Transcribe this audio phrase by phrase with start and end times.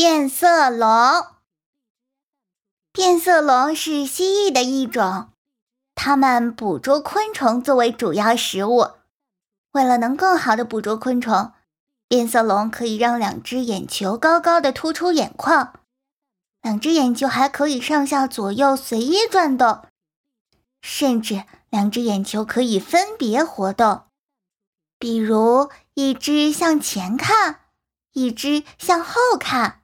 [0.00, 1.26] 变色龙，
[2.92, 5.30] 变色龙是蜥蜴的一种，
[5.96, 8.90] 它们捕捉昆虫作为主要食物。
[9.72, 11.52] 为了能更好的捕捉昆虫，
[12.06, 15.80] 变色龙可以让两只眼球高高的突出眼眶，
[16.62, 19.84] 两只眼球还可以上下左右随意转动，
[20.80, 24.02] 甚至两只眼球可以分别活动，
[24.96, 27.62] 比如一只向前看，
[28.12, 29.77] 一只向后看。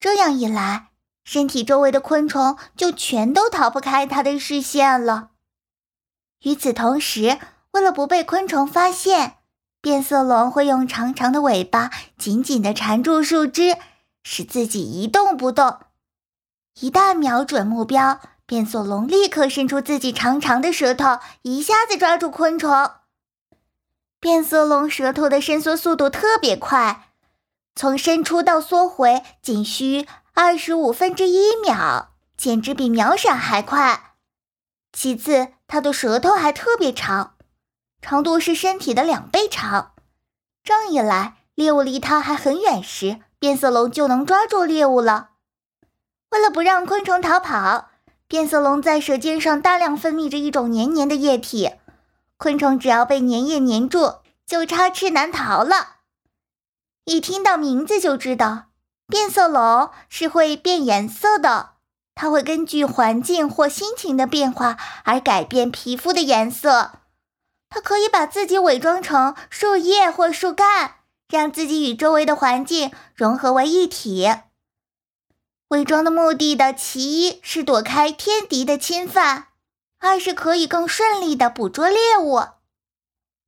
[0.00, 0.90] 这样一来，
[1.24, 5.30] 身体周围的昆虫就全都逃不开它的视线了。
[6.42, 7.38] 与此同时，
[7.72, 9.38] 为了不被昆虫发现，
[9.80, 13.76] 变色龙会用长长的尾巴紧紧地缠住树枝，
[14.22, 15.78] 使自己一动不动。
[16.80, 22.92] 一旦瞄准目标，变色龙立刻伸出自己长长的舌头，一下子抓住昆虫。
[24.20, 27.07] 变色龙舌头的伸缩速度特别快。
[27.78, 34.14] 从伸出到缩回仅需二十五分之一秒，简直比秒闪还快。
[34.92, 37.36] 其次，它的舌头还特别长，
[38.02, 39.92] 长度是身体的两倍长。
[40.64, 45.28] 这样一来，猎物离它还很远时，变色龙就能抓住猎物了。
[46.30, 47.90] 为了不让昆虫逃跑，
[48.26, 51.70] 变色龙在舌尖上大量分泌着一种黏黏的液体，
[52.38, 55.97] 昆虫只要被粘液粘住，就插翅难逃了。
[57.08, 58.66] 一听到名字就知道，
[59.06, 61.70] 变色龙是会变颜色的。
[62.14, 67.00] 它会根据环境或心情的变化而改变皮肤的颜色。
[67.70, 70.96] 它可以把自己伪装成树叶或树干，
[71.30, 74.28] 让自己与周围的环境融合为一体。
[75.68, 79.46] 伪装的目的的其一是躲开天敌的侵犯，
[79.98, 82.42] 二是可以更顺利的捕捉猎物。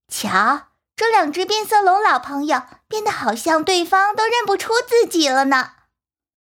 [0.09, 0.70] 瞧。
[1.01, 5.71] 这两只变色龙老朋友变得好像对方都认不出自己了呢。